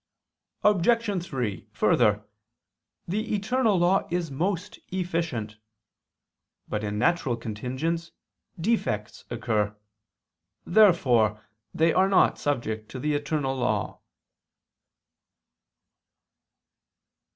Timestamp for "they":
11.71-11.93